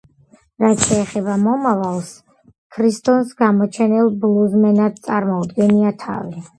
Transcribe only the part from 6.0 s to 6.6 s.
თავი.